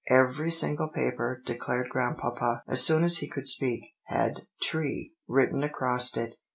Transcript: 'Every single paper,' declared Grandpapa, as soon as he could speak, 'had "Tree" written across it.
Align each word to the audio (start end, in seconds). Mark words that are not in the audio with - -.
'Every 0.09 0.49
single 0.49 0.89
paper,' 0.89 1.43
declared 1.45 1.89
Grandpapa, 1.89 2.63
as 2.67 2.81
soon 2.83 3.03
as 3.03 3.17
he 3.19 3.27
could 3.27 3.47
speak, 3.47 3.93
'had 4.05 4.41
"Tree" 4.63 5.13
written 5.27 5.61
across 5.63 6.17
it. 6.17 6.37